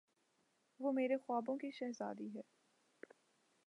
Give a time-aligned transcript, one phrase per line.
[0.79, 2.41] وہ میرے خوابوں کی شہزادی ہے۔